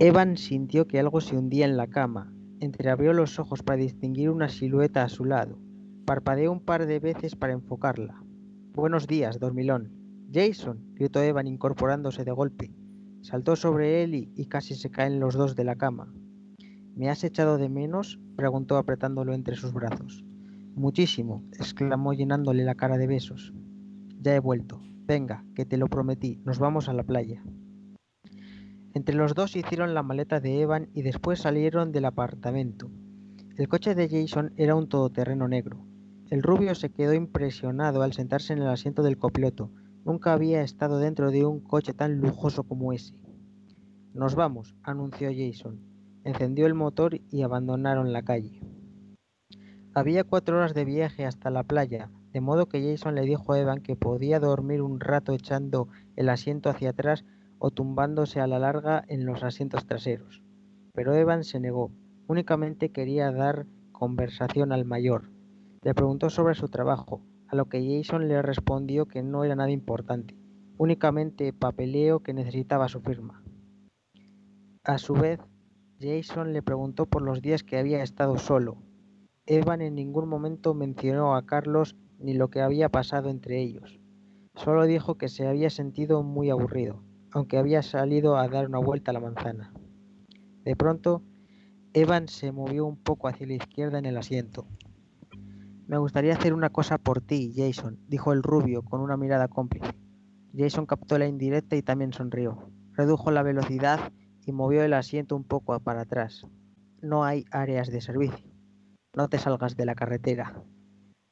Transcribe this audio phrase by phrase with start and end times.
[0.00, 2.32] Evan sintió que algo se hundía en la cama.
[2.58, 5.60] Entreabrió los ojos para distinguir una silueta a su lado.
[6.04, 8.20] Parpadeó un par de veces para enfocarla.
[8.72, 9.92] Buenos días, dormilón.
[10.32, 12.74] Jason, gritó Evan incorporándose de golpe.
[13.20, 16.12] Saltó sobre él y, casi se caen los dos de la cama.
[16.96, 18.18] ¿Me has echado de menos?
[18.34, 20.24] preguntó apretándolo entre sus brazos.
[20.74, 23.54] Muchísimo, exclamó llenándole la cara de besos.
[24.20, 24.80] Ya he vuelto.
[25.06, 27.44] Venga, que te lo prometí, nos vamos a la playa.
[28.94, 32.90] Entre los dos hicieron la maleta de Evan y después salieron del apartamento.
[33.56, 35.84] El coche de Jason era un todoterreno negro.
[36.30, 39.70] El rubio se quedó impresionado al sentarse en el asiento del copiloto,
[40.04, 43.14] Nunca había estado dentro de un coche tan lujoso como ese.
[44.12, 45.80] Nos vamos, anunció Jason.
[46.24, 48.60] Encendió el motor y abandonaron la calle.
[49.94, 53.58] Había cuatro horas de viaje hasta la playa, de modo que Jason le dijo a
[53.58, 57.24] Evan que podía dormir un rato echando el asiento hacia atrás
[57.64, 60.42] o tumbándose a la larga en los asientos traseros.
[60.92, 61.90] Pero Evan se negó.
[62.26, 65.30] Únicamente quería dar conversación al mayor.
[65.80, 69.70] Le preguntó sobre su trabajo, a lo que Jason le respondió que no era nada
[69.70, 70.36] importante,
[70.76, 73.42] únicamente papeleo que necesitaba su firma.
[74.82, 75.40] A su vez,
[75.98, 78.76] Jason le preguntó por los días que había estado solo.
[79.46, 83.98] Evan en ningún momento mencionó a Carlos ni lo que había pasado entre ellos.
[84.54, 87.02] Solo dijo que se había sentido muy aburrido,
[87.34, 89.74] aunque había salido a dar una vuelta a la manzana.
[90.64, 91.22] De pronto,
[91.92, 94.66] Evan se movió un poco hacia la izquierda en el asiento.
[95.88, 99.98] Me gustaría hacer una cosa por ti, Jason, dijo el rubio con una mirada cómplice.
[100.56, 102.70] Jason captó la indirecta y también sonrió.
[102.92, 104.12] Redujo la velocidad
[104.46, 106.46] y movió el asiento un poco para atrás.
[107.02, 108.46] No hay áreas de servicio.
[109.16, 110.62] No te salgas de la carretera.